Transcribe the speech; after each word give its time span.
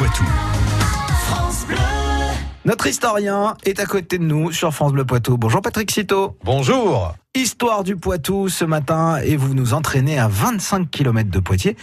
Poitou. 0.00 0.24
Notre 2.64 2.86
historien 2.86 3.54
est 3.66 3.78
à 3.80 3.84
côté 3.84 4.16
de 4.16 4.24
nous 4.24 4.50
sur 4.50 4.72
France 4.72 4.92
Bleu 4.92 5.04
Poitou. 5.04 5.36
Bonjour 5.36 5.60
Patrick 5.60 5.90
Citeau. 5.90 6.38
Bonjour. 6.42 7.12
Histoire 7.36 7.84
du 7.84 7.94
Poitou 7.94 8.48
ce 8.48 8.64
matin 8.64 9.18
et 9.18 9.36
vous 9.36 9.54
nous 9.54 9.72
entraînez 9.72 10.18
à 10.18 10.26
25 10.26 10.90
km 10.90 11.30
de 11.30 11.38
Poitiers. 11.38 11.76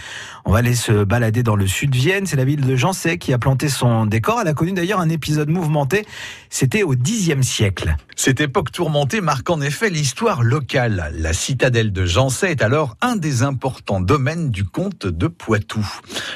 On 0.43 0.51
va 0.51 0.57
aller 0.57 0.75
se 0.75 1.05
balader 1.05 1.41
dans 1.41 1.55
le 1.55 1.65
sud 1.67 1.91
de 1.91 1.95
Vienne. 1.95 2.25
C'est 2.25 2.35
la 2.35 2.43
ville 2.43 2.65
de 2.65 2.75
Jancet 2.75 3.17
qui 3.17 3.31
a 3.31 3.37
planté 3.37 3.69
son 3.69 4.05
décor. 4.05 4.41
Elle 4.41 4.49
a 4.49 4.53
connu 4.53 4.73
d'ailleurs 4.73 4.99
un 4.99 5.07
épisode 5.07 5.47
mouvementé. 5.47 6.05
C'était 6.49 6.83
au 6.83 6.95
Xe 6.95 7.41
siècle. 7.43 7.95
Cette 8.17 8.41
époque 8.41 8.73
tourmentée 8.73 9.21
marque 9.21 9.49
en 9.49 9.61
effet 9.61 9.89
l'histoire 9.89 10.43
locale. 10.43 11.13
La 11.15 11.31
citadelle 11.31 11.93
de 11.93 12.05
Jancet 12.05 12.51
est 12.51 12.61
alors 12.61 12.97
un 12.99 13.15
des 13.15 13.43
importants 13.43 14.01
domaines 14.01 14.49
du 14.49 14.65
comte 14.65 15.07
de 15.07 15.27
Poitou. 15.27 15.87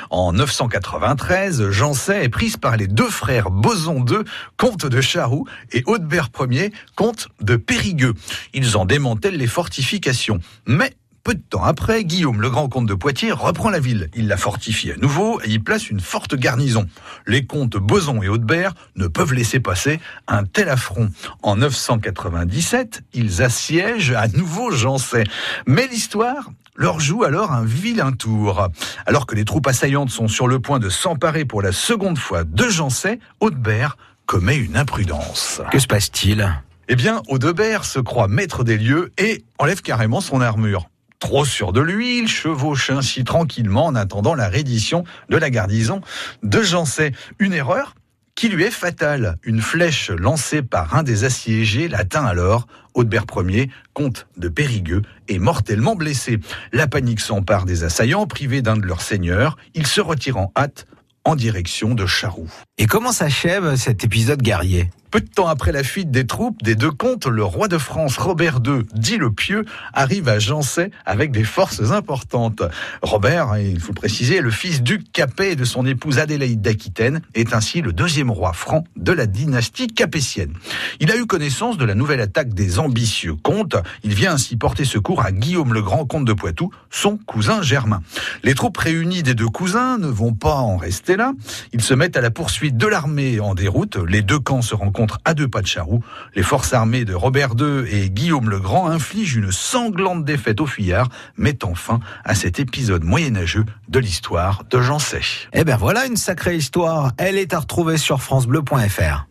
En 0.09 0.31
993, 0.31 1.69
Jancet 1.69 2.23
est 2.23 2.29
prise 2.29 2.55
par 2.55 2.77
les 2.77 2.87
deux 2.87 3.09
frères 3.09 3.49
Boson 3.49 4.05
II, 4.05 4.19
comte 4.55 4.85
de 4.85 5.01
Charroux, 5.01 5.45
et 5.73 5.83
Audebert 5.85 6.29
Ier, 6.49 6.71
comte 6.95 7.27
de 7.41 7.57
Périgueux. 7.57 8.13
Ils 8.53 8.77
en 8.77 8.85
démantèlent 9.01 9.37
les 9.37 9.47
fortifications. 9.47 10.39
Mais 10.67 10.93
peu 11.23 11.33
de 11.33 11.41
temps 11.41 11.63
après, 11.63 12.03
Guillaume, 12.03 12.39
le 12.39 12.51
grand 12.51 12.69
comte 12.69 12.85
de 12.85 12.93
Poitiers, 12.93 13.31
reprend 13.31 13.71
la 13.71 13.79
ville. 13.79 14.09
Il 14.15 14.27
la 14.27 14.37
fortifie 14.37 14.91
à 14.91 14.95
nouveau 14.97 15.41
et 15.43 15.49
y 15.49 15.57
place 15.57 15.89
une 15.89 15.99
forte 15.99 16.35
garnison. 16.35 16.85
Les 17.25 17.45
comtes 17.45 17.77
Boson 17.77 18.21
et 18.21 18.27
Audebert 18.27 18.73
ne 18.95 19.07
peuvent 19.07 19.33
laisser 19.33 19.59
passer 19.59 19.99
un 20.27 20.43
tel 20.43 20.69
affront. 20.69 21.09
En 21.41 21.55
997, 21.55 23.01
ils 23.13 23.41
assiègent 23.41 24.13
à 24.13 24.27
nouveau 24.27 24.69
Jancet. 24.69 25.23
Mais 25.65 25.87
l'histoire 25.87 26.51
leur 26.75 26.99
joue 26.99 27.23
alors 27.23 27.51
un 27.51 27.65
vilain 27.65 28.11
tour. 28.11 28.67
Alors 29.07 29.25
que 29.25 29.33
les 29.33 29.45
troupes 29.45 29.67
assaillantes 29.67 30.11
sont 30.11 30.27
sur 30.27 30.47
le 30.47 30.59
point 30.59 30.77
de 30.77 30.89
s'emparer 30.89 31.45
pour 31.45 31.63
la 31.63 31.71
seconde 31.71 32.19
fois 32.19 32.43
de 32.43 32.69
Jancet, 32.69 33.17
Audebert 33.39 33.97
commet 34.27 34.57
une 34.57 34.77
imprudence. 34.77 35.59
Que 35.71 35.79
se 35.79 35.87
passe-t-il? 35.87 36.51
Eh 36.87 36.95
bien, 36.95 37.21
Audebert 37.27 37.85
se 37.85 37.99
croit 37.99 38.27
maître 38.27 38.63
des 38.63 38.77
lieux 38.77 39.11
et 39.17 39.43
enlève 39.59 39.81
carrément 39.81 40.21
son 40.21 40.41
armure. 40.41 40.89
Trop 41.19 41.45
sûr 41.45 41.71
de 41.71 41.81
lui, 41.81 42.17
il 42.17 42.27
chevauche 42.27 42.89
ainsi 42.89 43.23
tranquillement 43.23 43.85
en 43.85 43.95
attendant 43.95 44.33
la 44.33 44.49
reddition 44.49 45.03
de 45.29 45.37
la 45.37 45.51
garnison 45.51 46.01
de 46.41 46.61
Jancet. 46.63 47.11
Une 47.37 47.53
erreur 47.53 47.93
qui 48.33 48.49
lui 48.49 48.63
est 48.63 48.71
fatale. 48.71 49.37
Une 49.43 49.61
flèche 49.61 50.09
lancée 50.09 50.63
par 50.63 50.95
un 50.95 51.03
des 51.03 51.23
assiégés 51.23 51.87
l'atteint 51.87 52.25
alors. 52.25 52.65
Audebert 52.95 53.25
Ier, 53.37 53.69
comte 53.93 54.27
de 54.35 54.49
Périgueux, 54.49 55.03
est 55.27 55.37
mortellement 55.37 55.95
blessé. 55.95 56.39
La 56.73 56.87
panique 56.87 57.19
s'empare 57.19 57.65
des 57.65 57.83
assaillants, 57.83 58.25
privés 58.25 58.63
d'un 58.63 58.77
de 58.77 58.85
leurs 58.85 59.01
seigneurs. 59.01 59.57
Ils 59.75 59.87
se 59.87 60.01
retirent 60.01 60.37
en 60.37 60.51
hâte 60.57 60.87
en 61.23 61.35
direction 61.35 61.93
de 61.93 62.07
Charroux. 62.07 62.49
Et 62.79 62.87
comment 62.87 63.11
s'achève 63.11 63.75
cet 63.75 64.03
épisode 64.03 64.41
guerrier? 64.41 64.89
Peu 65.11 65.19
de 65.19 65.27
temps 65.27 65.47
après 65.47 65.73
la 65.73 65.83
fuite 65.83 66.09
des 66.09 66.25
troupes 66.25 66.63
des 66.63 66.75
deux 66.75 66.89
comtes, 66.89 67.27
le 67.27 67.43
roi 67.43 67.67
de 67.67 67.77
France 67.77 68.17
Robert 68.17 68.59
II, 68.65 68.83
dit 68.95 69.17
le 69.17 69.29
Pieux, 69.29 69.65
arrive 69.93 70.29
à 70.29 70.39
Jancet 70.39 70.89
avec 71.05 71.31
des 71.31 71.43
forces 71.43 71.91
importantes. 71.91 72.63
Robert, 73.01 73.57
il 73.57 73.81
faut 73.81 73.91
le 73.91 73.95
préciser, 73.95 74.39
le 74.39 74.51
fils 74.51 74.81
du 74.81 75.03
Capet 75.03 75.51
et 75.51 75.55
de 75.57 75.65
son 75.65 75.85
épouse 75.85 76.17
Adélaïde 76.17 76.61
d'Aquitaine, 76.61 77.21
est 77.33 77.53
ainsi 77.53 77.81
le 77.81 77.91
deuxième 77.91 78.31
roi 78.31 78.53
franc 78.53 78.85
de 78.95 79.11
la 79.11 79.25
dynastie 79.25 79.87
capétienne. 79.87 80.53
Il 81.01 81.11
a 81.11 81.17
eu 81.17 81.25
connaissance 81.25 81.77
de 81.77 81.83
la 81.83 81.93
nouvelle 81.93 82.21
attaque 82.21 82.53
des 82.53 82.79
ambitieux 82.79 83.35
comtes. 83.35 83.75
Il 84.05 84.13
vient 84.13 84.33
ainsi 84.33 84.55
porter 84.55 84.85
secours 84.85 85.25
à 85.25 85.33
Guillaume 85.33 85.73
le 85.73 85.81
Grand, 85.81 86.05
comte 86.05 86.25
de 86.25 86.33
Poitou, 86.33 86.71
son 86.89 87.17
cousin 87.17 87.61
germain. 87.61 88.01
Les 88.43 88.55
troupes 88.55 88.77
réunies 88.77 89.23
des 89.23 89.33
deux 89.33 89.49
cousins 89.49 89.97
ne 89.97 90.07
vont 90.07 90.33
pas 90.33 90.55
en 90.55 90.77
rester 90.77 91.17
là. 91.17 91.33
Ils 91.73 91.81
se 91.81 91.93
mettent 91.93 92.15
à 92.15 92.21
la 92.21 92.31
poursuite 92.31 92.77
de 92.77 92.87
l'armée 92.87 93.41
en 93.41 93.55
déroute. 93.55 93.97
Les 94.07 94.21
deux 94.21 94.39
camps 94.39 94.61
se 94.61 94.73
rencontrent 94.73 95.00
à 95.25 95.33
deux 95.33 95.47
pas 95.47 95.61
de 95.61 95.67
Charroux. 95.67 96.03
Les 96.35 96.43
forces 96.43 96.73
armées 96.73 97.05
de 97.05 97.13
Robert 97.13 97.51
II 97.57 97.85
et 97.89 98.09
Guillaume 98.09 98.49
le 98.49 98.59
Grand 98.59 98.87
infligent 98.87 99.37
une 99.37 99.51
sanglante 99.51 100.25
défaite 100.25 100.61
aux 100.61 100.65
fuyards, 100.65 101.09
mettant 101.37 101.75
fin 101.75 101.99
à 102.23 102.35
cet 102.35 102.59
épisode 102.59 103.03
moyenâgeux 103.03 103.65
de 103.89 103.99
l'histoire 103.99 104.63
de 104.69 104.81
Jean 104.81 104.99
Sèche. 104.99 105.49
Eh 105.53 105.63
bien 105.63 105.77
voilà 105.77 106.05
une 106.05 106.17
sacrée 106.17 106.55
histoire. 106.55 107.11
Elle 107.17 107.37
est 107.37 107.53
à 107.53 107.59
retrouver 107.59 107.97
sur 107.97 108.21
francebleu.fr. 108.21 109.25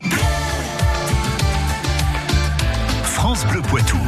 France 3.03 3.47
Bleu 3.47 3.61
Poitou. 3.63 3.99